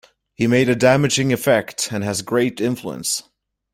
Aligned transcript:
He 0.33 0.47
made 0.47 0.67
a 0.67 0.73
damaging 0.75 1.31
effect, 1.31 1.89
and 1.91 2.03
has 2.03 2.23
great 2.23 2.59
influence. 2.59 3.21